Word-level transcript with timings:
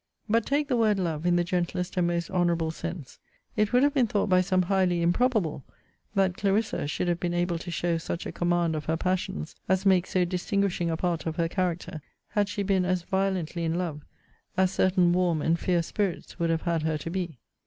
But 0.27 0.47
take 0.47 0.67
the 0.67 0.75
word 0.77 0.97
love 0.97 1.27
in 1.27 1.35
the 1.35 1.43
gentlest 1.43 1.95
and 1.95 2.07
most 2.07 2.31
honourable 2.31 2.71
sense, 2.71 3.19
it 3.55 3.71
would 3.71 3.83
have 3.83 3.93
been 3.93 4.07
thought 4.07 4.29
by 4.29 4.41
some 4.41 4.63
highly 4.63 5.03
improbable, 5.03 5.63
that 6.15 6.35
Clarissa 6.37 6.87
should 6.87 7.07
have 7.07 7.19
been 7.19 7.35
able 7.35 7.59
to 7.59 7.69
show 7.69 7.99
such 7.99 8.25
a 8.25 8.31
command 8.31 8.75
of 8.75 8.85
her 8.85 8.97
passions, 8.97 9.55
as 9.69 9.85
makes 9.85 10.09
so 10.09 10.25
distinguishing 10.25 10.89
a 10.89 10.97
part 10.97 11.27
of 11.27 11.35
her 11.35 11.47
character, 11.47 12.01
had 12.29 12.49
she 12.49 12.63
been 12.63 12.83
as 12.83 13.03
violently 13.03 13.63
in 13.63 13.75
love, 13.77 14.01
as 14.57 14.71
certain 14.71 15.13
warm 15.13 15.39
and 15.39 15.59
fierce 15.59 15.85
spirits 15.85 16.39
would 16.39 16.49
have 16.49 16.63
had 16.63 16.81
her 16.81 16.97
to 16.97 17.11
be. 17.11 17.37